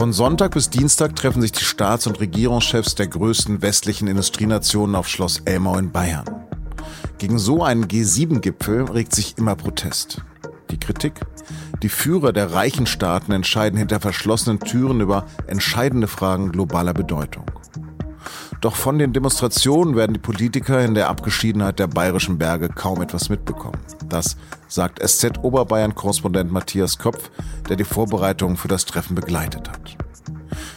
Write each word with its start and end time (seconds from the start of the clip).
Von 0.00 0.14
Sonntag 0.14 0.52
bis 0.52 0.70
Dienstag 0.70 1.14
treffen 1.14 1.42
sich 1.42 1.52
die 1.52 1.62
Staats- 1.62 2.06
und 2.06 2.20
Regierungschefs 2.20 2.94
der 2.94 3.06
größten 3.06 3.60
westlichen 3.60 4.08
Industrienationen 4.08 4.96
auf 4.96 5.06
Schloss 5.06 5.42
Elmau 5.44 5.76
in 5.76 5.92
Bayern. 5.92 6.24
Gegen 7.18 7.38
so 7.38 7.62
einen 7.62 7.84
G7-Gipfel 7.84 8.84
regt 8.84 9.14
sich 9.14 9.36
immer 9.36 9.56
Protest. 9.56 10.22
Die 10.70 10.80
Kritik? 10.80 11.20
Die 11.82 11.90
Führer 11.90 12.32
der 12.32 12.54
reichen 12.54 12.86
Staaten 12.86 13.32
entscheiden 13.32 13.78
hinter 13.78 14.00
verschlossenen 14.00 14.60
Türen 14.60 15.02
über 15.02 15.26
entscheidende 15.46 16.08
Fragen 16.08 16.50
globaler 16.50 16.94
Bedeutung. 16.94 17.44
Doch 18.60 18.76
von 18.76 18.98
den 18.98 19.14
Demonstrationen 19.14 19.96
werden 19.96 20.12
die 20.12 20.20
Politiker 20.20 20.84
in 20.84 20.94
der 20.94 21.08
Abgeschiedenheit 21.08 21.78
der 21.78 21.86
bayerischen 21.86 22.36
Berge 22.36 22.68
kaum 22.68 23.00
etwas 23.00 23.30
mitbekommen. 23.30 23.78
Das 24.08 24.36
sagt 24.68 25.00
SZ-Oberbayern-Korrespondent 25.02 26.52
Matthias 26.52 26.98
Kopf, 26.98 27.30
der 27.68 27.76
die 27.76 27.84
Vorbereitungen 27.84 28.58
für 28.58 28.68
das 28.68 28.84
Treffen 28.84 29.14
begleitet 29.14 29.70
hat. 29.70 29.96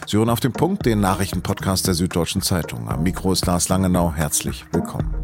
Sie 0.06 0.16
hören 0.16 0.30
auf 0.30 0.40
den 0.40 0.52
Punkt 0.52 0.86
den 0.86 1.00
Nachrichtenpodcast 1.00 1.86
der 1.86 1.94
Süddeutschen 1.94 2.40
Zeitung. 2.40 2.88
Am 2.88 3.02
Mikro 3.02 3.32
ist 3.32 3.44
Lars 3.44 3.68
Langenau. 3.68 4.12
Herzlich 4.14 4.64
willkommen. 4.72 5.14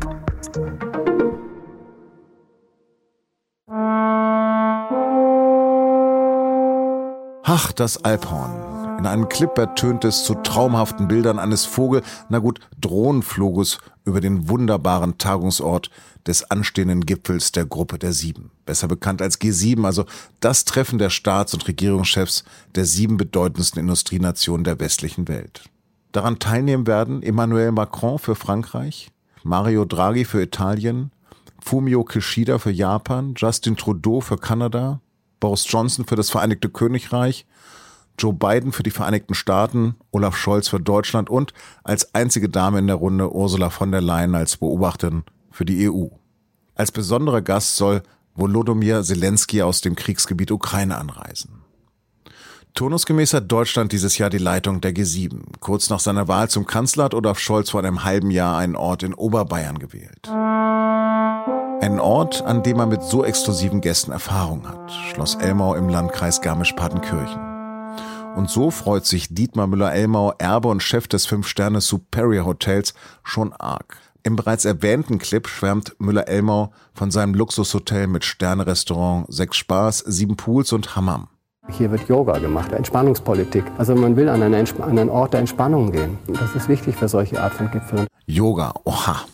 Ach, 7.43 7.73
das 7.73 8.05
Alphorn. 8.05 8.70
In 9.01 9.07
einem 9.07 9.31
Clip 9.31 9.57
ertönt 9.57 10.05
es 10.05 10.25
zu 10.25 10.35
traumhaften 10.35 11.09
Bildern 11.09 11.39
eines 11.39 11.65
Vogel, 11.65 12.03
na 12.29 12.39
gut, 12.39 12.61
Drohnenfluges 12.83 13.79
über 14.05 14.21
den 14.21 14.51
wunderbaren 14.51 15.17
Tagungsort 15.17 15.91
des 16.27 16.51
anstehenden 16.51 17.07
Gipfels 17.07 17.51
der 17.51 17.65
Gruppe 17.65 17.99
der 17.99 18.13
Sieben. 18.13 18.51
Besser 18.67 18.89
bekannt 18.89 19.23
als 19.23 19.41
G7, 19.41 19.87
also 19.87 20.05
das 20.41 20.67
Treffen 20.67 20.99
der 20.99 21.09
Staats- 21.09 21.55
und 21.55 21.67
Regierungschefs 21.67 22.45
der 22.75 22.85
sieben 22.85 23.17
bedeutendsten 23.17 23.81
Industrienationen 23.81 24.65
der 24.65 24.79
westlichen 24.81 25.29
Welt. 25.29 25.63
Daran 26.13 26.39
teilnehmen 26.39 26.87
werden 26.87 27.23
Emmanuel 27.23 27.73
Macron 27.73 28.19
für 28.19 28.35
Frankreich, 28.35 29.11
Mario 29.43 29.87
Draghi 29.87 30.27
für 30.27 30.43
Italien, 30.43 31.11
Fumio 31.59 32.05
Kishida 32.05 32.59
für 32.59 32.71
Japan, 32.71 33.33
Justin 33.35 33.79
Trudeau 33.79 34.21
für 34.21 34.37
Kanada, 34.37 35.01
Boris 35.41 35.65
Johnson 35.67 36.05
für 36.05 36.17
das 36.17 36.29
Vereinigte 36.29 36.69
Königreich 36.69 37.47
Joe 38.21 38.35
Biden 38.35 38.73
für 38.73 38.83
die 38.83 38.91
Vereinigten 38.91 39.35
Staaten, 39.35 39.95
Olaf 40.11 40.37
Scholz 40.37 40.69
für 40.69 40.79
Deutschland 40.79 41.31
und 41.31 41.55
als 41.85 42.15
einzige 42.15 42.51
Dame 42.51 42.79
in 42.79 42.87
der 42.87 42.97
Runde 42.97 43.33
Ursula 43.33 43.71
von 43.71 43.91
der 43.91 44.03
Leyen 44.03 44.35
als 44.35 44.59
Beobachterin 44.59 45.25
für 45.51 45.65
die 45.65 45.91
EU. 45.91 46.09
Als 46.75 46.93
besonderer 46.93 47.41
Gast 47.41 47.77
soll 47.77 48.03
Volodymyr 48.35 49.03
Zelensky 49.03 49.63
aus 49.63 49.81
dem 49.81 49.97
Kriegsgebiet 49.97 50.51
Ukraine 50.51 50.99
anreisen. 50.99 51.63
Turnusgemäß 52.75 53.35
hat 53.35 53.51
Deutschland 53.51 53.93
dieses 53.93 54.19
Jahr 54.19 54.31
die 54.31 54.39
Leitung 54.39 54.81
der 54.81 54.95
G7. 54.95 55.59
Kurz 55.59 55.91
nach 55.91 55.99
seiner 55.99 56.29
Wahl 56.29 56.49
zum 56.49 56.67
Kanzler 56.67 57.05
hat 57.05 57.15
Olaf 57.15 57.39
Scholz 57.39 57.71
vor 57.71 57.81
einem 57.81 58.05
halben 58.05 58.31
Jahr 58.31 58.59
einen 58.59 58.77
Ort 58.77 59.03
in 59.03 59.15
Oberbayern 59.15 59.79
gewählt. 59.79 60.29
Einen 61.83 61.99
Ort, 61.99 62.43
an 62.43 62.63
dem 62.63 62.79
er 62.79 62.87
mit 62.87 63.03
so 63.03 63.25
exklusiven 63.25 63.81
Gästen 63.81 64.13
Erfahrung 64.13 64.69
hat. 64.69 64.93
Schloss 65.11 65.35
Elmau 65.37 65.75
im 65.75 65.89
Landkreis 65.89 66.43
Garmisch-Partenkirchen. 66.43 67.60
Und 68.37 68.49
so 68.49 68.71
freut 68.71 69.07
sich 69.07 69.35
Dietmar 69.35 69.67
Müller-Elmau, 69.67 70.35
Erbe 70.39 70.69
und 70.69 70.83
Chef 70.83 71.09
des 71.09 71.27
Fünf-Sterne 71.27 71.81
Superior 71.81 72.47
Hotels, 72.47 72.95
schon 73.23 73.53
arg. 73.53 73.97
Im 74.23 74.37
bereits 74.37 74.65
erwähnten 74.65 75.19
Clip 75.19 75.49
schwärmt 75.49 75.97
Müller-Elmau 75.99 76.73
von 76.93 77.11
seinem 77.11 77.35
Luxushotel 77.35 78.07
mit 78.07 78.25
Sternerestaurant, 78.25 79.27
sechs 79.33 79.57
Spaß, 79.57 79.99
sieben 80.07 80.37
Pools 80.37 80.73
und 80.73 80.95
Hammam. 80.95 81.29
Hier 81.69 81.91
wird 81.91 82.09
Yoga 82.09 82.39
gemacht, 82.39 82.73
Entspannungspolitik. 82.73 83.65
Also 83.79 83.95
man 83.95 84.17
will 84.17 84.29
an 84.29 84.43
einen, 84.43 84.55
an 84.55 84.99
einen 84.99 85.09
Ort 85.09 85.33
der 85.35 85.41
Entspannung 85.41 85.93
gehen. 85.93 86.19
Das 86.27 86.55
ist 86.55 86.69
wichtig 86.69 86.97
für 86.97 87.09
solche 87.09 87.41
Art 87.41 87.55
von 87.55 87.71
Gipfeln. 87.71 88.07
Yoga, 88.27 88.73
oha. 88.85 89.25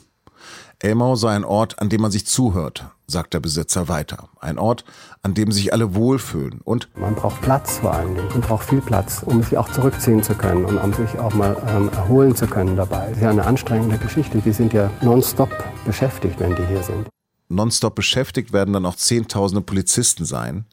Elmau 0.79 1.17
sei 1.17 1.35
ein 1.35 1.45
Ort, 1.45 1.79
an 1.79 1.89
dem 1.89 2.03
man 2.03 2.11
sich 2.11 2.27
zuhört, 2.27 2.85
sagt 3.07 3.33
der 3.33 3.41
Besitzer 3.41 3.89
weiter. 3.89 4.29
Ein 4.41 4.59
Ort, 4.59 4.85
an 5.23 5.33
dem 5.33 5.51
sich 5.51 5.73
alle 5.73 5.95
wohlfühlen 5.95 6.61
und 6.63 6.89
man 6.97 7.15
braucht 7.15 7.41
Platz 7.41 7.79
vor 7.79 7.95
allen 7.95 8.15
Dingen. 8.15 8.29
Man 8.29 8.43
braucht 8.43 8.69
viel 8.69 8.83
Platz, 8.83 9.23
um 9.25 9.43
sich 9.43 9.57
auch 9.57 9.71
zurückziehen 9.73 10.23
zu 10.23 10.35
können 10.35 10.65
und 10.67 10.77
um 10.77 10.93
sich 10.93 11.19
auch 11.19 11.33
mal 11.33 11.57
ähm, 11.69 11.89
erholen 11.91 12.37
zu 12.37 12.47
können 12.47 12.77
dabei. 12.77 13.07
Das 13.09 13.17
ist 13.17 13.23
ja 13.23 13.31
eine 13.31 13.47
anstrengende 13.47 13.97
Geschichte. 13.97 14.39
Die 14.39 14.53
sind 14.53 14.73
ja 14.75 14.91
nonstop 15.01 15.51
beschäftigt, 15.87 16.39
wenn 16.41 16.55
die 16.55 16.67
hier 16.67 16.83
sind. 16.83 17.09
Nonstop 17.49 17.95
beschäftigt 17.95 18.53
werden 18.53 18.75
dann 18.75 18.87
auch 18.87 18.97
Zehntausende 18.97 19.63
Polizisten 19.63 20.25
sein, 20.25 20.67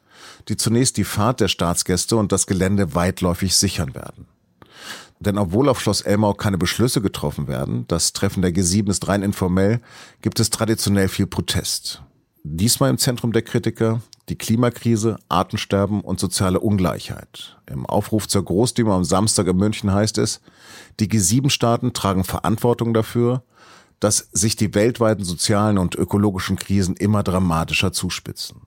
die 0.49 0.57
zunächst 0.57 0.97
die 0.97 1.03
Fahrt 1.03 1.39
der 1.39 1.47
Staatsgäste 1.47 2.17
und 2.17 2.31
das 2.31 2.45
Gelände 2.47 2.93
weitläufig 2.95 3.55
sichern 3.55 3.95
werden. 3.95 4.27
Denn 5.23 5.37
obwohl 5.37 5.69
auf 5.69 5.79
Schloss 5.79 6.01
Elmau 6.01 6.33
keine 6.33 6.57
Beschlüsse 6.57 7.01
getroffen 7.01 7.47
werden, 7.47 7.85
das 7.87 8.11
Treffen 8.11 8.41
der 8.41 8.51
G7 8.51 8.89
ist 8.89 9.07
rein 9.07 9.23
informell, 9.23 9.79
gibt 10.21 10.39
es 10.39 10.49
traditionell 10.49 11.07
viel 11.07 11.27
Protest. 11.27 12.03
Diesmal 12.43 12.89
im 12.89 12.97
Zentrum 12.97 13.31
der 13.31 13.41
Kritiker 13.41 14.01
die 14.29 14.37
Klimakrise, 14.37 15.17
Artensterben 15.29 16.01
und 16.01 16.19
soziale 16.19 16.59
Ungleichheit. 16.59 17.57
Im 17.69 17.85
Aufruf 17.85 18.27
zur 18.27 18.43
Großdemo 18.43 18.93
am 18.93 19.03
Samstag 19.03 19.47
in 19.47 19.57
München 19.57 19.91
heißt 19.91 20.17
es, 20.17 20.41
die 20.99 21.09
G7-Staaten 21.09 21.93
tragen 21.93 22.23
Verantwortung 22.23 22.93
dafür, 22.93 23.43
dass 23.99 24.29
sich 24.31 24.55
die 24.55 24.75
weltweiten 24.75 25.23
sozialen 25.23 25.77
und 25.77 25.95
ökologischen 25.95 26.57
Krisen 26.57 26.95
immer 26.95 27.23
dramatischer 27.23 27.91
zuspitzen. 27.91 28.61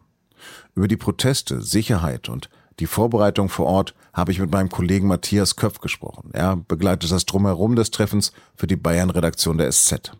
Über 0.75 0.89
die 0.89 0.97
Proteste, 0.97 1.62
Sicherheit 1.62 2.28
und 2.28 2.50
die 2.79 2.87
Vorbereitung 2.87 3.49
vor 3.49 3.67
Ort 3.67 3.95
habe 4.13 4.33
ich 4.33 4.39
mit 4.39 4.51
meinem 4.51 4.69
Kollegen 4.69 5.09
Matthias 5.09 5.57
Köpf 5.57 5.81
gesprochen. 5.81 6.31
Er 6.33 6.57
begleitet 6.57 7.11
das 7.11 7.25
Drumherum 7.25 7.77
des 7.77 7.91
Treffens 7.91 8.33
für 8.55 8.67
die 8.67 8.77
Bayern-Redaktion 8.77 9.59
der 9.59 9.71
SZ. 9.71 10.13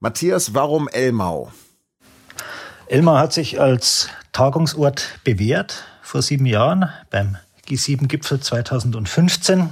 Matthias, 0.00 0.54
warum 0.54 0.88
Elmau? 0.88 1.52
Elmau 2.86 3.18
hat 3.18 3.32
sich 3.32 3.60
als 3.60 4.08
Tagungsort 4.32 5.18
bewährt 5.24 5.84
vor 6.02 6.22
sieben 6.22 6.46
Jahren 6.46 6.88
beim 7.10 7.36
G7-Gipfel 7.66 8.40
2015, 8.40 9.68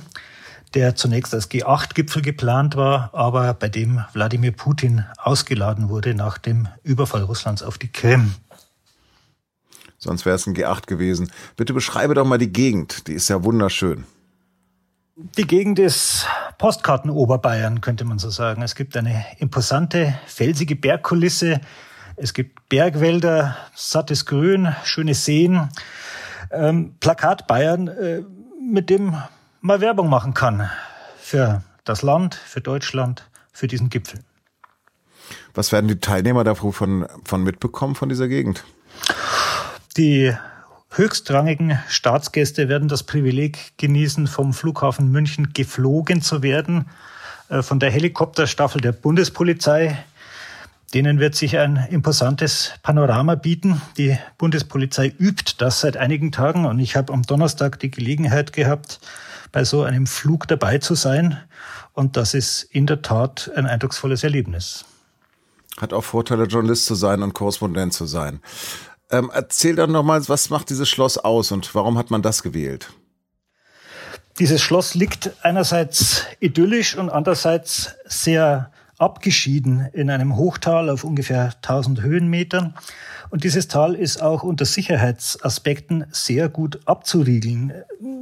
der 0.75 0.97
zunächst 0.97 1.33
als 1.33 1.51
G8-Gipfel 1.51 2.21
geplant 2.21 2.77
war, 2.77 3.11
aber 3.15 3.55
bei 3.55 3.71
dem 3.71 4.05
Wladimir 4.13 4.53
Putin 4.53 5.07
ausgeladen 5.17 5.89
wurde 5.89 6.15
nach 6.15 6.37
dem 6.37 6.69
Überfall 6.83 7.23
Russlands 7.23 7.63
auf 7.63 7.79
die 7.79 7.89
Krim. 7.89 8.35
Sonst 10.07 10.25
wäre 10.25 10.37
es 10.37 10.47
ein 10.47 10.55
G8 10.55 10.87
gewesen. 10.87 11.33
Bitte 11.57 11.75
beschreibe 11.75 12.15
doch 12.15 12.25
mal 12.25 12.39
die 12.39 12.53
Gegend. 12.53 13.09
Die 13.09 13.13
ist 13.13 13.29
ja 13.29 13.43
wunderschön. 13.43 14.05
Die 15.17 15.47
Gegend 15.47 15.81
ist 15.81 16.27
Postkarten-Oberbayern, 16.59 17.81
könnte 17.81 18.05
man 18.05 18.21
so 18.21 18.31
sagen. 18.31 18.63
Es 18.63 18.77
gibt 18.77 18.97
eine 18.97 19.25
imposante, 19.39 20.17
felsige 20.27 20.77
Bergkulisse. 20.77 21.61
Es 22.15 22.35
gibt 22.35 22.69
Bergwälder, 22.69 23.57
sattes 23.75 24.27
Grün, 24.27 24.75
schöne 24.85 25.15
Seen. 25.15 25.71
Ähm, 26.53 26.95
Plakat 27.01 27.49
Bayern, 27.49 27.89
äh, 27.89 28.23
mit 28.61 28.91
dem 28.91 29.17
man 29.61 29.81
Werbung 29.81 30.09
machen 30.09 30.35
kann 30.35 30.71
für 31.19 31.63
das 31.83 32.03
Land, 32.03 32.37
für 32.37 32.61
Deutschland, 32.61 33.29
für 33.53 33.67
diesen 33.67 33.91
Gipfel. 33.91 34.21
Was 35.55 35.73
werden 35.73 35.89
die 35.89 35.99
Teilnehmer 35.99 36.45
davon 36.45 36.73
von 37.25 37.43
mitbekommen 37.43 37.97
von 37.97 38.09
dieser 38.09 38.29
Gegend? 38.29 38.65
Die 39.97 40.31
höchstrangigen 40.91 41.79
Staatsgäste 41.89 42.69
werden 42.69 42.87
das 42.87 43.03
Privileg 43.03 43.79
genießen, 43.79 44.27
vom 44.27 44.53
Flughafen 44.53 45.11
München 45.11 45.55
geflogen 45.55 46.21
zu 46.21 46.43
werden, 46.43 46.87
äh, 47.49 47.63
von 47.63 47.81
der 47.81 47.91
Helikopterstaffel 47.91 48.83
der 48.83 48.93
Bundespolizei. 48.93 50.05
Denen 50.93 51.19
wird 51.19 51.35
sich 51.35 51.57
ein 51.59 51.87
imposantes 51.91 52.73
Panorama 52.83 53.37
bieten. 53.37 53.81
Die 53.97 54.19
Bundespolizei 54.37 55.15
übt 55.19 55.55
das 55.59 55.81
seit 55.81 55.97
einigen 55.97 56.31
Tagen 56.31 56.67
und 56.67 56.79
ich 56.79 56.95
habe 56.95 57.13
am 57.15 57.23
Donnerstag 57.23 57.81
die 57.81 57.91
Gelegenheit 57.91 58.53
gehabt, 58.53 59.01
bei 59.51 59.65
so 59.65 59.83
einem 59.83 60.07
Flug 60.07 60.47
dabei 60.47 60.77
zu 60.77 60.95
sein. 60.95 61.39
Und 61.95 62.19
das 62.19 62.35
ist 62.35 62.65
in 62.65 62.87
der 62.87 63.01
Tat 63.01 63.51
ein 63.57 63.67
eindrucksvolles 63.67 64.25
Erlebnis. 64.25 64.85
Hat 65.79 65.95
auch 65.95 66.05
Vorteile, 66.05 66.45
Journalist 66.45 66.85
zu 66.85 66.95
sein 66.95 67.23
und 67.23 67.33
Korrespondent 67.33 67.95
zu 67.95 68.05
sein. 68.07 68.41
Ähm, 69.11 69.31
erzähl 69.33 69.77
dann 69.77 69.93
nochmal, 69.93 70.29
was 70.29 70.51
macht 70.51 70.71
dieses 70.71 70.89
Schloss 70.89 71.19
aus 71.19 71.53
und 71.53 71.75
warum 71.75 71.97
hat 71.97 72.11
man 72.11 72.23
das 72.23 72.43
gewählt? 72.43 72.89
Dieses 74.39 74.61
Schloss 74.61 74.95
liegt 74.95 75.33
einerseits 75.43 76.25
idyllisch 76.41 76.97
und 76.97 77.09
andererseits 77.09 77.95
sehr 78.05 78.71
abgeschieden 78.99 79.89
in 79.93 80.11
einem 80.11 80.37
Hochtal 80.37 80.91
auf 80.91 81.05
ungefähr 81.05 81.55
1000 81.63 82.03
Höhenmetern. 82.03 82.75
Und 83.31 83.45
dieses 83.45 83.69
Tal 83.69 83.95
ist 83.95 84.23
auch 84.23 84.43
unter 84.43 84.65
Sicherheitsaspekten 84.65 86.07
sehr 86.11 86.49
gut 86.49 86.81
abzuriegeln. 86.87 87.73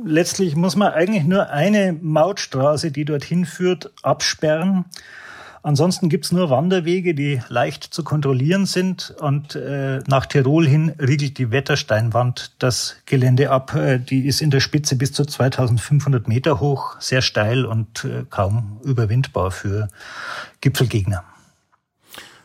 Letztlich 0.05 0.57
muss 0.57 0.77
man 0.77 0.93
eigentlich 0.93 1.25
nur 1.25 1.51
eine 1.51 1.93
Mautstraße, 1.93 2.91
die 2.91 3.05
dorthin 3.05 3.45
führt, 3.45 3.93
absperren. 4.03 4.87
Ansonsten 5.65 6.11
gibt's 6.11 6.31
nur 6.31 6.51
Wanderwege, 6.51 7.15
die 7.15 7.41
leicht 7.49 7.85
zu 7.85 8.05
kontrollieren 8.05 8.67
sind. 8.67 9.15
Und 9.19 9.57
äh, 9.57 10.01
nach 10.07 10.27
Tirol 10.27 10.67
hin 10.69 10.91
riegelt 11.01 11.39
die 11.39 11.51
Wettersteinwand 11.51 12.53
das 12.59 12.97
Gelände 13.07 13.51
ab. 13.51 13.75
Äh, 13.75 13.99
die 13.99 14.27
ist 14.27 14.43
in 14.43 14.51
der 14.51 14.61
Spitze 14.61 14.95
bis 14.95 15.15
zu 15.15 15.25
2500 15.25 16.29
Meter 16.29 16.61
hoch, 16.61 17.01
sehr 17.01 17.23
steil 17.23 17.65
und 17.65 18.05
äh, 18.05 18.27
kaum 18.29 18.79
überwindbar 18.85 19.51
für 19.51 19.89
Gipfelgegner. 20.61 21.25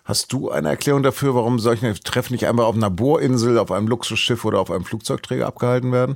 Hast 0.06 0.32
du 0.32 0.50
eine 0.50 0.70
Erklärung 0.70 1.04
dafür, 1.04 1.36
warum 1.36 1.60
solche 1.60 1.94
Treffen 1.96 2.32
nicht 2.32 2.48
einmal 2.48 2.66
auf 2.68 2.76
einer 2.76 2.90
Bohrinsel, 2.90 3.58
auf 3.58 3.70
einem 3.70 3.90
Luxusschiff 3.90 4.46
oder 4.46 4.62
auf 4.62 4.72
einem 4.72 4.86
Flugzeugträger 4.86 5.46
abgehalten 5.46 5.92
werden? 5.92 6.16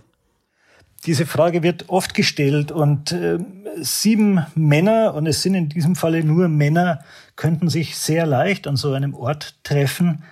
Diese 1.06 1.26
Frage 1.26 1.64
wird 1.64 1.90
oft 1.90 2.14
gestellt 2.14 2.72
und 2.72 3.12
äh, 3.12 3.38
sieben 3.82 4.46
Männer, 4.56 5.14
und 5.16 5.28
es 5.28 5.42
sind 5.42 5.56
in 5.56 5.68
diesem 5.68 5.96
Falle 5.96 6.24
nur 6.24 6.48
Männer, 6.48 7.04
könnten 7.36 7.70
sich 7.70 7.98
sehr 7.98 8.26
leicht 8.26 8.68
an 8.68 8.78
so 8.78 8.94
einem 8.94 9.14
Ort 9.14 9.56
treffen. 9.64 10.24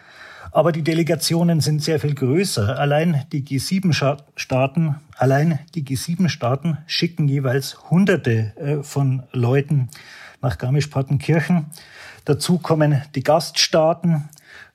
Aber 0.51 0.71
die 0.71 0.83
Delegationen 0.83 1.61
sind 1.61 1.81
sehr 1.81 1.99
viel 1.99 2.13
größer. 2.13 2.77
Allein 2.77 3.25
die 3.31 3.43
G7-Staaten, 3.43 4.95
allein 5.17 5.59
die 5.75 5.83
G7-Staaten 5.83 6.77
schicken 6.87 7.27
jeweils 7.27 7.89
Hunderte 7.89 8.53
äh, 8.57 8.83
von 8.83 9.23
Leuten 9.31 9.89
nach 10.41 10.57
Garmisch-Partenkirchen. 10.57 11.67
Dazu 12.25 12.59
kommen 12.59 13.01
die 13.15 13.23
Gaststaaten, 13.23 14.29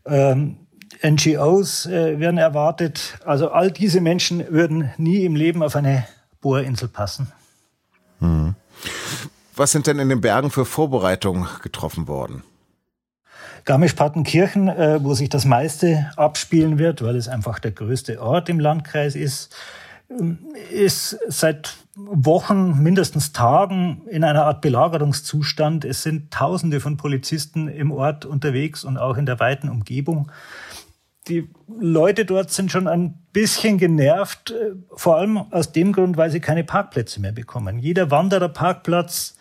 ähm, 0.07 0.57
NGOs 1.06 1.87
äh, 1.87 2.19
werden 2.19 2.38
erwartet. 2.38 3.19
Also 3.25 3.50
all 3.50 3.70
diese 3.70 4.00
Menschen 4.00 4.44
würden 4.50 4.91
nie 4.97 5.25
im 5.25 5.37
Leben 5.37 5.62
auf 5.62 5.76
eine 5.76 6.06
Bohrinsel 6.41 6.88
passen. 6.88 7.32
Hm. 8.20 8.55
Was 9.55 9.73
sind 9.73 9.87
denn 9.87 9.99
in 9.99 10.08
den 10.08 10.20
Bergen 10.20 10.50
für 10.50 10.64
Vorbereitungen 10.64 11.47
getroffen 11.62 12.08
worden? 12.08 12.43
Garmisch-Partenkirchen, 13.64 14.69
äh, 14.69 15.03
wo 15.03 15.14
sich 15.14 15.29
das 15.29 15.44
meiste 15.44 16.11
abspielen 16.17 16.79
wird, 16.79 17.03
weil 17.03 17.17
es 17.17 17.29
einfach 17.29 17.59
der 17.59 17.73
größte 17.73 18.20
Ort 18.23 18.49
im 18.49 18.61
Landkreis 18.61 19.17
ist, 19.17 19.56
ähm, 20.09 20.38
ist 20.70 21.19
seit 21.29 21.75
Wochen, 21.97 22.82
mindestens 22.82 23.32
Tagen 23.32 24.02
in 24.09 24.23
einer 24.23 24.44
Art 24.44 24.61
Belagerungszustand. 24.61 25.85
Es 25.87 26.02
sind 26.02 26.31
Tausende 26.31 26.79
von 26.79 26.99
Polizisten 26.99 27.69
im 27.69 27.91
Ort 27.91 28.26
unterwegs 28.26 28.85
und 28.85 28.99
auch 28.99 29.17
in 29.17 29.25
der 29.25 29.41
weiten 29.41 29.70
Umgebung. 29.70 30.31
Die 31.28 31.49
Leute 31.81 32.25
dort 32.25 32.50
sind 32.50 32.70
schon 32.70 32.87
ein 32.87 33.19
bisschen 33.32 33.78
genervt, 33.78 34.52
äh, 34.52 34.75
vor 34.94 35.17
allem 35.17 35.38
aus 35.38 35.73
dem 35.73 35.93
Grund, 35.93 36.17
weil 36.17 36.31
sie 36.31 36.40
keine 36.40 36.64
Parkplätze 36.64 37.20
mehr 37.20 37.32
bekommen. 37.32 37.78
Jeder 37.78 38.11
Wandererparkplatz, 38.11 39.37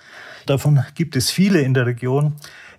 davon 0.45 0.83
gibt 0.95 1.15
es 1.15 1.29
viele 1.29 1.61
in 1.61 1.73
der 1.73 1.85
Region, 1.85 2.33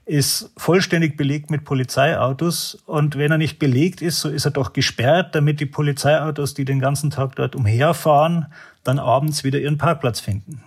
ist 0.07 0.53
vollständig 0.57 1.17
belegt 1.17 1.51
mit 1.51 1.65
Polizeiautos. 1.65 2.79
Und 2.87 3.17
wenn 3.17 3.31
er 3.31 3.39
nicht 3.39 3.59
belegt 3.59 4.03
ist, 4.03 4.21
so 4.21 4.29
ist 4.29 4.45
er 4.45 4.53
doch 4.53 4.73
gesperrt, 4.73 5.35
damit 5.35 5.61
die 5.61 5.67
Polizeiautos, 5.67 6.55
die 6.55 6.65
den 6.65 6.81
ganzen 6.81 7.11
Tag 7.11 7.37
dort 7.37 7.57
umherfahren, 7.57 8.47
dann 8.85 8.99
abends 8.99 9.45
wieder 9.45 9.59
ihren 9.59 9.79
Parkplatz 9.79 10.21
finden. 10.21 10.63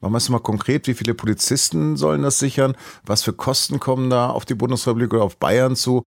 Machen 0.00 0.12
wir 0.12 0.18
es 0.18 0.28
mal 0.28 0.38
konkret. 0.38 0.86
Wie 0.86 0.94
viele 0.94 1.14
Polizisten 1.14 1.96
sollen 1.96 2.22
das 2.22 2.38
sichern? 2.38 2.76
Was 3.04 3.22
für 3.22 3.32
Kosten 3.32 3.80
kommen 3.80 4.10
da 4.10 4.28
auf 4.28 4.44
die 4.44 4.54
Bundesrepublik 4.54 5.14
oder 5.14 5.24
auf 5.24 5.38
Bayern 5.38 5.74
zu? 5.74 6.02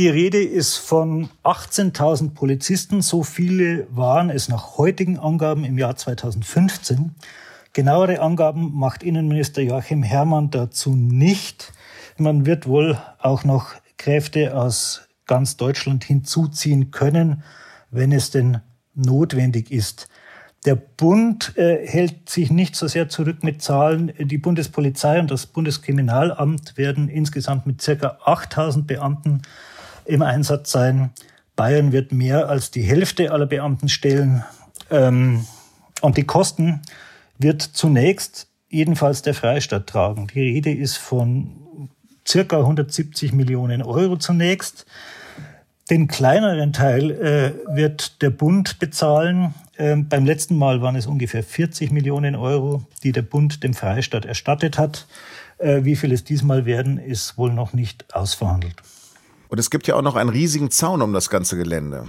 Die 0.00 0.08
Rede 0.08 0.42
ist 0.42 0.78
von 0.78 1.28
18.000 1.44 2.30
Polizisten. 2.30 3.02
So 3.02 3.22
viele 3.22 3.86
waren 3.94 4.30
es 4.30 4.48
nach 4.48 4.78
heutigen 4.78 5.18
Angaben 5.18 5.62
im 5.62 5.76
Jahr 5.76 5.94
2015. 5.94 7.14
Genauere 7.74 8.22
Angaben 8.22 8.72
macht 8.72 9.02
Innenminister 9.02 9.60
Joachim 9.60 10.02
Herrmann 10.02 10.48
dazu 10.48 10.96
nicht. 10.96 11.74
Man 12.16 12.46
wird 12.46 12.66
wohl 12.66 12.98
auch 13.18 13.44
noch 13.44 13.74
Kräfte 13.98 14.56
aus 14.56 15.02
ganz 15.26 15.58
Deutschland 15.58 16.02
hinzuziehen 16.02 16.90
können, 16.90 17.42
wenn 17.90 18.10
es 18.10 18.30
denn 18.30 18.62
notwendig 18.94 19.70
ist. 19.70 20.08
Der 20.64 20.76
Bund 20.76 21.58
äh, 21.58 21.86
hält 21.86 22.30
sich 22.30 22.50
nicht 22.50 22.74
so 22.74 22.88
sehr 22.88 23.10
zurück 23.10 23.44
mit 23.44 23.60
Zahlen. 23.60 24.14
Die 24.18 24.38
Bundespolizei 24.38 25.20
und 25.20 25.30
das 25.30 25.44
Bundeskriminalamt 25.44 26.78
werden 26.78 27.10
insgesamt 27.10 27.66
mit 27.66 27.82
circa 27.82 28.16
8000 28.24 28.86
Beamten 28.86 29.42
im 30.04 30.22
Einsatz 30.22 30.72
sein. 30.72 31.10
Bayern 31.56 31.92
wird 31.92 32.12
mehr 32.12 32.48
als 32.48 32.70
die 32.70 32.82
Hälfte 32.82 33.32
aller 33.32 33.46
Beamten 33.46 33.88
stellen. 33.88 34.44
Ähm, 34.90 35.44
und 36.00 36.16
die 36.16 36.24
Kosten 36.24 36.80
wird 37.38 37.62
zunächst 37.62 38.48
jedenfalls 38.68 39.22
der 39.22 39.34
Freistaat 39.34 39.86
tragen. 39.86 40.28
Die 40.28 40.40
Rede 40.40 40.72
ist 40.72 40.96
von 40.96 41.88
circa 42.26 42.58
170 42.58 43.32
Millionen 43.32 43.82
Euro 43.82 44.16
zunächst. 44.16 44.86
Den 45.90 46.06
kleineren 46.06 46.72
Teil 46.72 47.10
äh, 47.10 47.74
wird 47.74 48.22
der 48.22 48.30
Bund 48.30 48.78
bezahlen. 48.78 49.54
Ähm, 49.76 50.08
beim 50.08 50.24
letzten 50.24 50.56
Mal 50.56 50.82
waren 50.82 50.94
es 50.94 51.06
ungefähr 51.06 51.42
40 51.42 51.90
Millionen 51.90 52.36
Euro, 52.36 52.84
die 53.02 53.12
der 53.12 53.22
Bund 53.22 53.64
dem 53.64 53.74
Freistaat 53.74 54.24
erstattet 54.24 54.78
hat. 54.78 55.06
Äh, 55.58 55.84
wie 55.84 55.96
viel 55.96 56.12
es 56.12 56.22
diesmal 56.22 56.64
werden, 56.64 56.98
ist 56.98 57.36
wohl 57.36 57.52
noch 57.52 57.72
nicht 57.72 58.14
ausverhandelt. 58.14 58.76
Und 59.50 59.58
es 59.58 59.68
gibt 59.68 59.88
ja 59.88 59.96
auch 59.96 60.02
noch 60.02 60.14
einen 60.14 60.30
riesigen 60.30 60.70
Zaun 60.70 61.02
um 61.02 61.12
das 61.12 61.28
ganze 61.28 61.56
Gelände. 61.56 62.06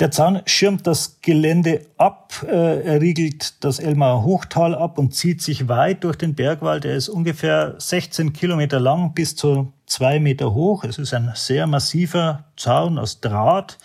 Der 0.00 0.10
Zaun 0.10 0.40
schirmt 0.46 0.86
das 0.86 1.18
Gelände 1.20 1.84
ab, 1.98 2.32
äh, 2.48 2.80
er 2.82 3.00
riegelt 3.00 3.62
das 3.62 3.78
Elmar 3.78 4.24
Hochtal 4.24 4.74
ab 4.74 4.98
und 4.98 5.14
zieht 5.14 5.42
sich 5.42 5.68
weit 5.68 6.04
durch 6.04 6.16
den 6.16 6.34
Bergwald. 6.34 6.84
Er 6.84 6.96
ist 6.96 7.08
ungefähr 7.08 7.74
16 7.76 8.32
Kilometer 8.32 8.80
lang 8.80 9.12
bis 9.14 9.36
zu 9.36 9.72
zwei 9.86 10.18
Meter 10.18 10.54
hoch. 10.54 10.84
Es 10.84 10.96
ist 10.96 11.12
ein 11.12 11.32
sehr 11.34 11.66
massiver 11.66 12.44
Zaun 12.56 12.98
aus 12.98 13.20
Draht. 13.20 13.78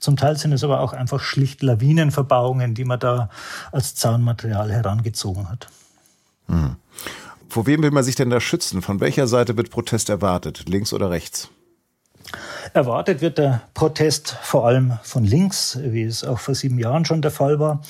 Zum 0.00 0.16
Teil 0.16 0.36
sind 0.36 0.52
es 0.52 0.64
aber 0.64 0.80
auch 0.80 0.94
einfach 0.94 1.20
schlicht 1.20 1.62
Lawinenverbauungen, 1.62 2.74
die 2.74 2.84
man 2.84 2.98
da 2.98 3.28
als 3.70 3.94
Zaunmaterial 3.94 4.72
herangezogen 4.72 5.48
hat. 5.48 5.68
Hm. 6.48 6.76
Vor 7.48 7.66
wem 7.66 7.82
will 7.82 7.92
man 7.92 8.02
sich 8.02 8.16
denn 8.16 8.30
da 8.30 8.40
schützen? 8.40 8.82
Von 8.82 9.00
welcher 9.00 9.28
Seite 9.28 9.56
wird 9.56 9.70
Protest 9.70 10.08
erwartet? 10.08 10.68
Links 10.68 10.92
oder 10.92 11.10
rechts? 11.10 11.50
Erwartet 12.74 13.20
wird 13.20 13.36
der 13.36 13.62
Protest 13.74 14.30
vor 14.40 14.66
allem 14.66 14.98
von 15.02 15.24
links, 15.24 15.78
wie 15.82 16.04
es 16.04 16.24
auch 16.24 16.38
vor 16.38 16.54
sieben 16.54 16.78
Jahren 16.78 17.04
schon 17.04 17.20
der 17.20 17.30
Fall 17.30 17.58
war. 17.58 17.82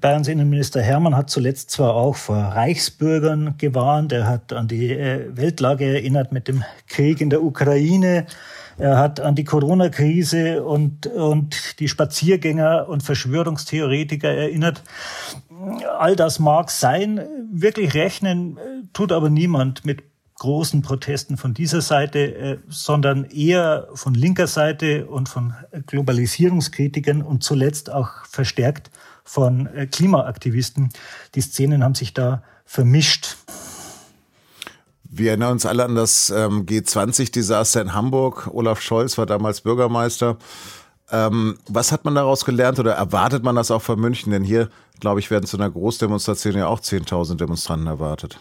Bayerns 0.00 0.28
Innenminister 0.28 0.80
Hermann 0.80 1.14
hat 1.14 1.28
zuletzt 1.28 1.70
zwar 1.70 1.94
auch 1.94 2.16
vor 2.16 2.36
Reichsbürgern 2.36 3.56
gewarnt, 3.58 4.12
er 4.12 4.26
hat 4.26 4.54
an 4.54 4.66
die 4.66 4.92
äh, 4.92 5.28
Weltlage 5.36 5.84
erinnert 5.84 6.32
mit 6.32 6.48
dem 6.48 6.64
Krieg 6.86 7.20
in 7.20 7.28
der 7.28 7.42
Ukraine, 7.42 8.24
er 8.78 8.96
hat 8.96 9.20
an 9.20 9.34
die 9.34 9.44
Corona-Krise 9.44 10.64
und, 10.64 11.06
und 11.08 11.78
die 11.80 11.88
Spaziergänger 11.88 12.88
und 12.88 13.02
Verschwörungstheoretiker 13.02 14.30
erinnert. 14.30 14.82
All 15.98 16.16
das 16.16 16.38
mag 16.38 16.70
sein, 16.70 17.20
wirklich 17.52 17.92
rechnen 17.92 18.56
äh, 18.56 18.60
tut 18.94 19.12
aber 19.12 19.28
niemand 19.28 19.84
mit 19.84 20.07
großen 20.38 20.82
Protesten 20.82 21.36
von 21.36 21.54
dieser 21.54 21.80
Seite, 21.80 22.18
äh, 22.18 22.58
sondern 22.68 23.24
eher 23.24 23.88
von 23.94 24.14
linker 24.14 24.46
Seite 24.46 25.06
und 25.06 25.28
von 25.28 25.54
Globalisierungskritikern 25.86 27.22
und 27.22 27.42
zuletzt 27.42 27.90
auch 27.90 28.24
verstärkt 28.28 28.90
von 29.24 29.66
äh, 29.66 29.86
Klimaaktivisten. 29.86 30.90
Die 31.34 31.40
Szenen 31.40 31.84
haben 31.84 31.94
sich 31.94 32.14
da 32.14 32.42
vermischt. 32.64 33.36
Wir 35.10 35.30
erinnern 35.30 35.52
uns 35.52 35.66
alle 35.66 35.84
an 35.84 35.94
das 35.94 36.30
ähm, 36.30 36.66
G20-Desaster 36.66 37.80
in 37.80 37.94
Hamburg. 37.94 38.48
Olaf 38.52 38.80
Scholz 38.80 39.18
war 39.18 39.26
damals 39.26 39.62
Bürgermeister. 39.62 40.36
Ähm, 41.10 41.58
was 41.66 41.92
hat 41.92 42.04
man 42.04 42.14
daraus 42.14 42.44
gelernt 42.44 42.78
oder 42.78 42.92
erwartet 42.92 43.42
man 43.42 43.56
das 43.56 43.70
auch 43.70 43.82
von 43.82 43.98
München? 43.98 44.30
Denn 44.30 44.44
hier, 44.44 44.68
glaube 45.00 45.20
ich, 45.20 45.30
werden 45.30 45.46
zu 45.46 45.56
einer 45.56 45.70
Großdemonstration 45.70 46.56
ja 46.56 46.66
auch 46.66 46.80
10.000 46.80 47.36
Demonstranten 47.36 47.86
erwartet. 47.86 48.38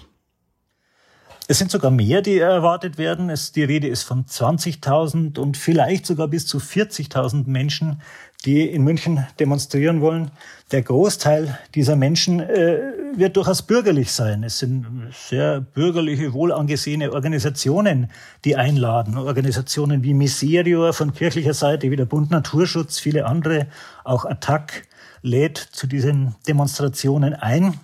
Es 1.50 1.60
sind 1.60 1.72
sogar 1.72 1.92
mehr, 1.92 2.22
die 2.22 2.40
erwartet 2.40 2.98
werden. 2.98 3.30
Es, 3.30 3.54
die 3.54 3.64
Rede 3.64 3.88
ist 3.88 4.04
von 4.04 4.26
20.000 4.26 5.40
und 5.40 5.56
vielleicht 5.56 6.06
sogar 6.06 6.28
bis 6.28 6.46
zu 6.46 6.58
40.000 6.58 7.48
Menschen, 7.48 8.02
die 8.44 8.68
in 8.68 8.84
München 8.84 9.26
demonstrieren 9.40 10.02
wollen. 10.02 10.32
Der 10.74 10.82
Großteil 10.82 11.58
dieser 11.74 11.96
Menschen 11.96 12.42
äh, 12.42 12.80
wird 13.16 13.38
durchaus 13.38 13.62
bürgerlich 13.62 14.12
sein. 14.12 14.44
Es 14.44 14.60
sind 14.60 14.86
sehr 15.14 15.62
bürgerliche, 15.62 16.34
wohlangesehene 16.34 17.14
Organisationen, 17.14 18.12
die 18.44 18.58
einladen. 18.58 19.18
Organisationen 19.18 20.04
wie 20.04 20.14
Miserior 20.14 20.92
von 20.92 21.14
kirchlicher 21.14 21.54
Seite, 21.54 21.90
wie 21.90 21.96
der 21.96 22.06
Bund 22.06 22.30
Naturschutz, 22.30 23.00
viele 23.00 23.26
andere, 23.26 23.68
auch 24.04 24.26
Attac 24.26 24.86
lädt 25.22 25.58
zu 25.58 25.88
diesen 25.88 26.36
Demonstrationen 26.46 27.34
ein. 27.36 27.80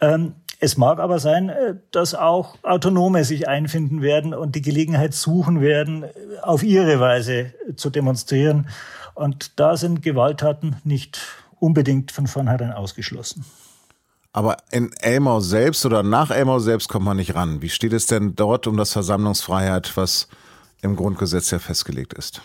Ähm, 0.00 0.34
es 0.62 0.76
mag 0.76 1.00
aber 1.00 1.18
sein, 1.18 1.48
äh, 1.48 1.74
dass 1.90 2.14
auch 2.14 2.56
Autonome 2.62 3.24
sich 3.24 3.48
einfinden 3.48 4.00
werden 4.00 4.32
und 4.32 4.54
die 4.54 4.62
Gelegenheit 4.62 5.12
suchen 5.12 5.60
werden, 5.60 6.04
auf 6.40 6.62
ihre 6.62 7.00
Weise 7.00 7.52
zu 7.74 7.90
demonstrieren. 7.90 8.68
Und 9.14 9.58
da 9.58 9.76
sind 9.76 10.02
Gewalttaten 10.02 10.76
nicht 10.84 11.20
unbedingt 11.58 12.12
von 12.12 12.28
vornherein 12.28 12.72
ausgeschlossen. 12.72 13.44
Aber 14.32 14.56
in 14.70 14.92
Elmau 15.00 15.40
selbst 15.40 15.84
oder 15.84 16.04
nach 16.04 16.30
Elmau 16.30 16.60
selbst 16.60 16.88
kommt 16.88 17.06
man 17.06 17.16
nicht 17.16 17.34
ran. 17.34 17.60
Wie 17.60 17.68
steht 17.68 17.92
es 17.92 18.06
denn 18.06 18.36
dort 18.36 18.68
um 18.68 18.76
das 18.76 18.92
Versammlungsfreiheit, 18.92 19.96
was 19.96 20.28
im 20.80 20.94
Grundgesetz 20.94 21.50
ja 21.50 21.58
festgelegt 21.58 22.14
ist? 22.14 22.40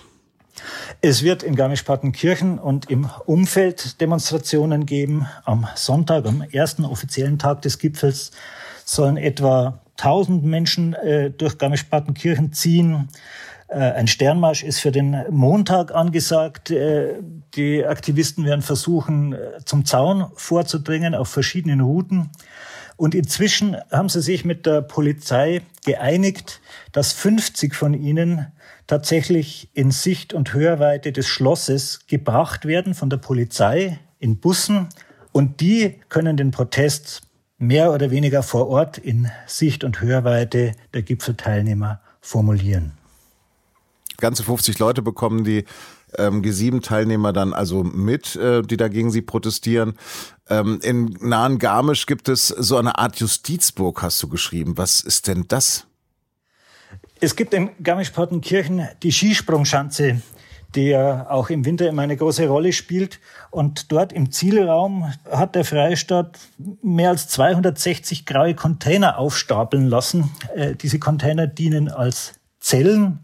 Es 1.02 1.24
wird 1.24 1.44
in 1.44 1.56
Garmisch-Partenkirchen 1.56 2.60
und 2.60 2.90
im 2.90 3.10
Umfeld 3.26 4.02
Demonstrationen 4.02 4.86
geben. 4.86 5.28
Am 5.46 5.68
Sonntag, 5.76 6.26
am 6.26 6.42
ersten 6.42 6.86
offiziellen 6.86 7.40
Tag 7.40 7.62
des 7.62 7.80
Gipfels, 7.80 8.32
sollen 8.86 9.18
etwa 9.18 9.80
1000 9.98 10.44
Menschen 10.44 10.94
äh, 10.94 11.32
durch 11.32 11.58
Garmisch-Partenkirchen 11.58 12.54
ziehen. 12.54 13.10
Äh, 13.68 13.80
ein 13.80 14.08
Sternmarsch 14.08 14.64
ist 14.64 14.80
für 14.80 14.92
den 14.92 15.26
Montag 15.30 15.94
angesagt. 15.94 16.72
Äh, 16.72 17.16
die 17.56 17.86
Aktivisten 17.86 18.46
werden 18.46 18.62
versuchen, 18.62 19.34
äh, 19.34 19.38
zum 19.66 19.86
Zaun 19.86 20.28
vorzudringen 20.36 21.16
auf 21.16 21.28
verschiedenen 21.28 21.82
Routen. 21.82 22.30
Und 22.98 23.14
inzwischen 23.14 23.78
haben 23.92 24.10
sie 24.10 24.22
sich 24.22 24.44
mit 24.44 24.66
der 24.66 24.82
Polizei 24.82 25.62
geeinigt, 25.86 26.60
dass 26.92 27.14
50 27.14 27.76
von 27.76 27.94
ihnen 27.94 28.48
tatsächlich 28.88 29.70
in 29.74 29.92
Sicht 29.92 30.34
und 30.34 30.54
Hörweite 30.54 31.12
des 31.12 31.28
Schlosses 31.28 32.02
gebracht 32.08 32.66
werden 32.66 32.96
von 32.96 33.10
der 33.10 33.18
Polizei 33.18 34.00
in 34.20 34.40
Bussen. 34.40 34.90
Und 35.32 35.62
die 35.62 36.00
können 36.10 36.38
den 36.38 36.52
Protest 36.52 37.22
mehr 37.60 37.92
oder 37.92 38.10
weniger 38.10 38.42
vor 38.42 38.68
Ort 38.68 38.98
in 38.98 39.30
Sicht 39.46 39.84
und 39.84 40.02
Hörweite 40.02 40.74
der 40.94 41.04
Gipfelteilnehmer 41.04 42.02
formulieren. 42.20 42.94
Ganze 44.18 44.44
50 44.44 44.80
Leute 44.80 45.04
bekommen 45.04 45.44
die 45.44 45.66
ähm, 46.18 46.42
G7-Teilnehmer 46.42 47.34
dann 47.34 47.54
also 47.54 47.84
mit, 47.84 48.36
äh, 48.36 48.62
die 48.64 48.78
dagegen 48.78 49.12
sie 49.12 49.22
protestieren. 49.22 49.94
Ähm, 50.50 50.80
in 50.82 51.18
nahen 51.22 51.60
Garmisch 51.60 52.06
gibt 52.06 52.30
es 52.30 52.48
so 52.48 52.78
eine 52.78 52.98
Art 52.98 53.18
Justizburg, 53.18 54.02
hast 54.02 54.22
du 54.24 54.28
geschrieben. 54.28 54.78
Was 54.78 55.02
ist 55.02 55.28
denn 55.28 55.46
das? 55.48 55.86
Es 57.20 57.36
gibt 57.36 57.54
in 57.54 57.72
Garmisch-Partenkirchen 57.84 58.88
die 59.02 59.12
Skisprungschanze, 59.12 60.22
die 60.76 60.90
ja 60.90 61.30
auch 61.30 61.50
im 61.50 61.66
Winter 61.66 61.90
immer 61.90 62.04
eine 62.04 62.16
große 62.16 62.48
Rolle 62.48 62.72
spielt. 62.72 63.20
Und 63.50 63.92
dort 63.92 64.14
im 64.14 64.32
Zielraum 64.32 65.12
hat 65.30 65.56
der 65.56 65.66
Freistaat 65.66 66.38
mehr 66.82 67.10
als 67.10 67.28
260 67.30 68.26
graue 68.26 68.54
Container 68.54 69.18
aufstapeln 69.18 69.88
lassen. 69.88 70.32
Äh, 70.56 70.76
diese 70.76 71.00
Container 71.00 71.48
dienen 71.48 71.90
als 71.90 72.34
Zellen, 72.60 73.20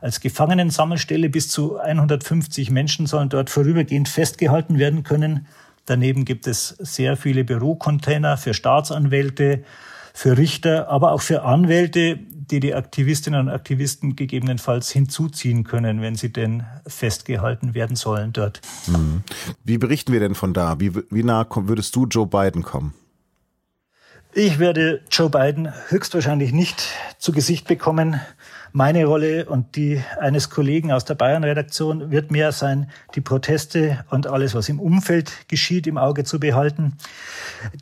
als 0.00 0.20
Gefangenensammelstelle. 0.20 1.28
Bis 1.28 1.48
zu 1.48 1.78
150 1.78 2.70
Menschen 2.70 3.06
sollen 3.06 3.28
dort 3.28 3.50
vorübergehend 3.50 4.08
festgehalten 4.08 4.78
werden 4.78 5.02
können. 5.02 5.46
Daneben 5.86 6.24
gibt 6.24 6.46
es 6.46 6.68
sehr 6.78 7.16
viele 7.16 7.44
Bürocontainer 7.44 8.36
für 8.36 8.54
Staatsanwälte, 8.54 9.64
für 10.14 10.36
Richter, 10.36 10.88
aber 10.88 11.12
auch 11.12 11.22
für 11.22 11.42
Anwälte, 11.42 12.18
die 12.18 12.60
die 12.60 12.74
Aktivistinnen 12.74 13.40
und 13.40 13.48
Aktivisten 13.48 14.14
gegebenenfalls 14.14 14.90
hinzuziehen 14.90 15.64
können, 15.64 16.02
wenn 16.02 16.16
sie 16.16 16.32
denn 16.32 16.64
festgehalten 16.86 17.74
werden 17.74 17.96
sollen 17.96 18.32
dort. 18.32 18.60
Mhm. 18.86 19.22
Wie 19.64 19.78
berichten 19.78 20.12
wir 20.12 20.20
denn 20.20 20.34
von 20.34 20.52
da? 20.52 20.78
Wie, 20.78 20.92
wie 21.10 21.22
nah 21.22 21.46
würdest 21.50 21.96
du 21.96 22.06
Joe 22.06 22.26
Biden 22.26 22.62
kommen? 22.62 22.94
Ich 24.34 24.58
werde 24.58 25.02
Joe 25.10 25.28
Biden 25.28 25.72
höchstwahrscheinlich 25.88 26.52
nicht 26.52 26.88
zu 27.18 27.32
Gesicht 27.32 27.66
bekommen. 27.66 28.20
Meine 28.74 29.04
Rolle 29.04 29.44
und 29.44 29.76
die 29.76 30.02
eines 30.18 30.48
Kollegen 30.48 30.92
aus 30.92 31.04
der 31.04 31.14
Bayern-Redaktion 31.14 32.10
wird 32.10 32.30
mehr 32.30 32.52
sein, 32.52 32.88
die 33.14 33.20
Proteste 33.20 34.02
und 34.08 34.26
alles, 34.26 34.54
was 34.54 34.70
im 34.70 34.80
Umfeld 34.80 35.30
geschieht, 35.48 35.86
im 35.86 35.98
Auge 35.98 36.24
zu 36.24 36.40
behalten. 36.40 36.96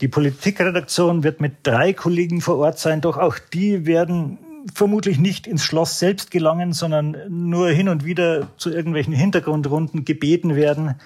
Die 0.00 0.09
Politikredaktion 0.09 1.23
wird 1.23 1.40
mit 1.40 1.59
drei 1.62 1.92
Kollegen 1.92 2.40
vor 2.40 2.59
Ort 2.59 2.80
sein, 2.80 3.00
doch 3.00 3.18
auch 3.18 3.38
die 3.38 3.87
werden 3.87 4.38
vermutlich 4.75 5.18
nicht 5.20 5.47
ins 5.47 5.62
Schloss 5.62 6.00
selbst 6.00 6.32
gelangen, 6.32 6.73
sondern 6.73 7.16
nur 7.28 7.70
hin 7.70 7.88
und 7.88 8.04
wieder 8.04 8.49
zu 8.56 8.70
irgendwelchen 8.70 9.14
Hintergrundrunden 9.14 10.04
gebeten 10.04 10.56
werden. 10.56 10.97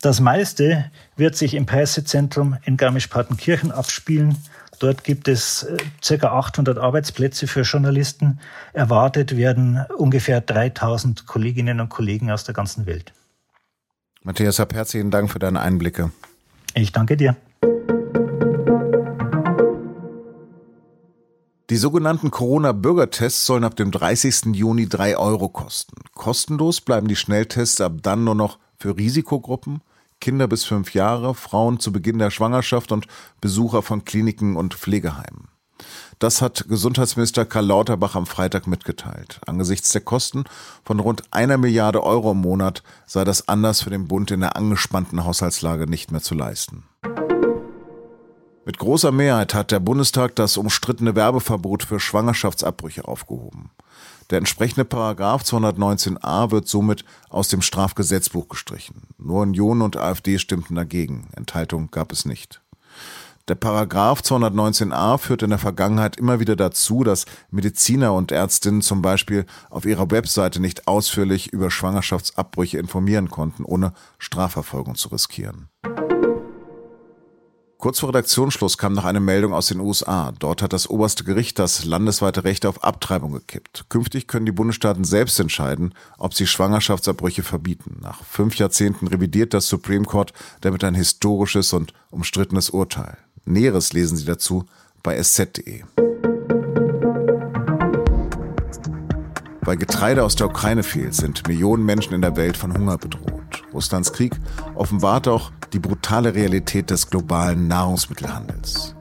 Das 0.00 0.20
meiste 0.20 0.90
wird 1.16 1.36
sich 1.36 1.52
im 1.52 1.66
Pressezentrum 1.66 2.56
in 2.64 2.78
Garmisch-Partenkirchen 2.78 3.72
abspielen 3.72 4.36
Dort 4.84 5.02
gibt 5.02 5.28
es 5.28 5.62
äh, 5.62 5.78
circa 6.02 6.32
800 6.32 6.76
Arbeitsplätze 6.76 7.46
für 7.46 7.62
Journalisten. 7.62 8.38
Erwartet 8.74 9.34
werden 9.34 9.82
ungefähr 9.96 10.42
3000 10.42 11.26
Kolleginnen 11.26 11.80
und 11.80 11.88
Kollegen 11.88 12.30
aus 12.30 12.44
der 12.44 12.52
ganzen 12.52 12.84
Welt. 12.84 13.14
Matthias, 14.24 14.58
herzlichen 14.58 15.10
Dank 15.10 15.30
für 15.30 15.38
deine 15.38 15.62
Einblicke. 15.62 16.10
Ich 16.74 16.92
danke 16.92 17.16
dir. 17.16 17.34
Die 21.70 21.76
sogenannten 21.76 22.30
Corona-Bürgertests 22.30 23.46
sollen 23.46 23.64
ab 23.64 23.76
dem 23.76 23.90
30. 23.90 24.54
Juni 24.54 24.86
drei 24.86 25.16
Euro 25.16 25.48
kosten. 25.48 25.96
Kostenlos 26.12 26.82
bleiben 26.82 27.08
die 27.08 27.16
Schnelltests 27.16 27.80
ab 27.80 27.94
dann 28.02 28.24
nur 28.24 28.34
noch 28.34 28.58
für 28.76 28.98
Risikogruppen, 28.98 29.80
Kinder 30.24 30.48
bis 30.48 30.64
fünf 30.64 30.94
Jahre, 30.94 31.34
Frauen 31.34 31.80
zu 31.80 31.92
Beginn 31.92 32.18
der 32.18 32.30
Schwangerschaft 32.30 32.92
und 32.92 33.08
Besucher 33.42 33.82
von 33.82 34.06
Kliniken 34.06 34.56
und 34.56 34.72
Pflegeheimen. 34.72 35.48
Das 36.18 36.40
hat 36.40 36.64
Gesundheitsminister 36.66 37.44
Karl 37.44 37.66
Lauterbach 37.66 38.14
am 38.14 38.24
Freitag 38.24 38.66
mitgeteilt. 38.66 39.38
Angesichts 39.44 39.92
der 39.92 40.00
Kosten 40.00 40.44
von 40.82 40.98
rund 40.98 41.24
einer 41.30 41.58
Milliarde 41.58 42.02
Euro 42.02 42.30
im 42.30 42.38
Monat 42.38 42.82
sei 43.04 43.24
das 43.24 43.48
anders 43.48 43.82
für 43.82 43.90
den 43.90 44.08
Bund 44.08 44.30
in 44.30 44.40
der 44.40 44.56
angespannten 44.56 45.26
Haushaltslage 45.26 45.86
nicht 45.86 46.10
mehr 46.10 46.22
zu 46.22 46.34
leisten. 46.34 46.84
Mit 48.66 48.78
großer 48.78 49.12
Mehrheit 49.12 49.52
hat 49.52 49.72
der 49.72 49.80
Bundestag 49.80 50.36
das 50.36 50.56
umstrittene 50.56 51.14
Werbeverbot 51.14 51.82
für 51.82 52.00
Schwangerschaftsabbrüche 52.00 53.06
aufgehoben. 53.06 53.70
Der 54.30 54.38
entsprechende 54.38 54.86
Paragraph 54.86 55.42
219a 55.42 56.50
wird 56.50 56.66
somit 56.66 57.04
aus 57.28 57.48
dem 57.48 57.60
Strafgesetzbuch 57.60 58.48
gestrichen. 58.48 59.02
Nur 59.18 59.42
Union 59.42 59.82
und 59.82 59.98
AfD 59.98 60.38
stimmten 60.38 60.76
dagegen. 60.76 61.28
Enthaltung 61.36 61.90
gab 61.90 62.10
es 62.10 62.24
nicht. 62.24 62.62
Der 63.48 63.54
Paragraph 63.54 64.22
219a 64.22 65.18
führt 65.18 65.42
in 65.42 65.50
der 65.50 65.58
Vergangenheit 65.58 66.16
immer 66.16 66.40
wieder 66.40 66.56
dazu, 66.56 67.04
dass 67.04 67.26
Mediziner 67.50 68.14
und 68.14 68.32
Ärztinnen 68.32 68.80
zum 68.80 69.02
Beispiel 69.02 69.44
auf 69.68 69.84
ihrer 69.84 70.10
Webseite 70.10 70.60
nicht 70.60 70.88
ausführlich 70.88 71.52
über 71.52 71.70
Schwangerschaftsabbrüche 71.70 72.78
informieren 72.78 73.28
konnten, 73.28 73.66
ohne 73.66 73.92
Strafverfolgung 74.18 74.94
zu 74.94 75.08
riskieren. 75.08 75.68
Kurz 77.84 78.00
vor 78.00 78.08
Redaktionsschluss 78.08 78.78
kam 78.78 78.94
noch 78.94 79.04
eine 79.04 79.20
Meldung 79.20 79.52
aus 79.52 79.66
den 79.66 79.78
USA. 79.78 80.32
Dort 80.38 80.62
hat 80.62 80.72
das 80.72 80.88
oberste 80.88 81.22
Gericht 81.22 81.58
das 81.58 81.84
landesweite 81.84 82.42
Recht 82.42 82.64
auf 82.64 82.82
Abtreibung 82.82 83.32
gekippt. 83.32 83.84
Künftig 83.90 84.26
können 84.26 84.46
die 84.46 84.52
Bundesstaaten 84.52 85.04
selbst 85.04 85.38
entscheiden, 85.38 85.92
ob 86.16 86.32
sie 86.32 86.46
Schwangerschaftsabbrüche 86.46 87.42
verbieten. 87.42 87.98
Nach 88.00 88.24
fünf 88.24 88.56
Jahrzehnten 88.56 89.06
revidiert 89.06 89.52
das 89.52 89.68
Supreme 89.68 90.06
Court 90.06 90.32
damit 90.62 90.82
ein 90.82 90.94
historisches 90.94 91.74
und 91.74 91.92
umstrittenes 92.10 92.70
Urteil. 92.70 93.18
Näheres 93.44 93.92
lesen 93.92 94.16
Sie 94.16 94.24
dazu 94.24 94.64
bei 95.02 95.16
sz.de. 95.16 95.82
Weil 99.64 99.78
Getreide 99.78 100.22
aus 100.24 100.36
der 100.36 100.48
Ukraine 100.48 100.82
fehlt, 100.82 101.14
sind 101.14 101.48
Millionen 101.48 101.86
Menschen 101.86 102.12
in 102.12 102.20
der 102.20 102.36
Welt 102.36 102.56
von 102.56 102.76
Hunger 102.76 102.98
bedroht. 102.98 103.62
Russlands 103.72 104.12
Krieg 104.12 104.38
offenbart 104.74 105.26
auch 105.26 105.52
die 105.72 105.78
brutale 105.78 106.34
Realität 106.34 106.90
des 106.90 107.08
globalen 107.08 107.66
Nahrungsmittelhandels. 107.66 108.94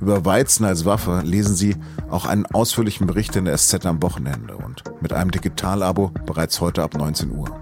Über 0.00 0.24
Weizen 0.24 0.64
als 0.64 0.86
Waffe 0.86 1.20
lesen 1.22 1.54
Sie 1.54 1.76
auch 2.08 2.24
einen 2.24 2.46
ausführlichen 2.46 3.06
Bericht 3.06 3.36
in 3.36 3.44
der 3.44 3.58
SZ 3.58 3.84
am 3.84 4.02
Wochenende 4.02 4.56
und 4.56 4.82
mit 5.02 5.12
einem 5.12 5.30
Digitalabo 5.30 6.12
bereits 6.24 6.62
heute 6.62 6.82
ab 6.82 6.94
19 6.94 7.30
Uhr. 7.30 7.60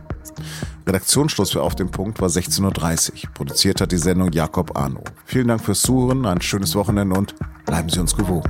Redaktionsschluss 0.87 1.51
für 1.51 1.63
Auf 1.63 1.75
dem 1.75 1.91
Punkt 1.91 2.21
war 2.21 2.29
16.30 2.29 3.25
Uhr. 3.25 3.31
Produziert 3.35 3.81
hat 3.81 3.91
die 3.91 3.99
Sendung 3.99 4.31
Jakob 4.31 4.79
Arno. 4.79 5.03
Vielen 5.25 5.49
Dank 5.49 5.61
fürs 5.63 5.83
Zuhören, 5.83 6.25
ein 6.25 6.41
schönes 6.41 6.77
Wochenende 6.77 7.19
und 7.19 7.35
bleiben 7.67 7.89
Sie 7.89 7.99
uns 7.99 8.17
gewogen. 8.17 8.49